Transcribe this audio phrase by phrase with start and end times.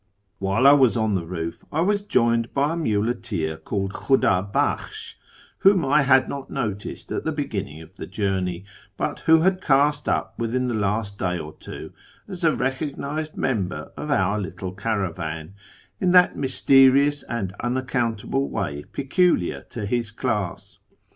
[0.39, 5.13] While I was on the roof I was joined by a muleteer called Khuda bakhsh,
[5.59, 8.65] whom I had not noticed at the beginning of the journey,
[8.97, 11.93] but who had cast up within the last day or two
[12.27, 15.53] as a recognised member of our little caravan,
[15.99, 20.79] in that mysterious and unaccountable way peculiar to his class.